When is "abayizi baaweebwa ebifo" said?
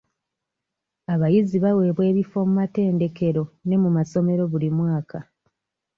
1.13-2.37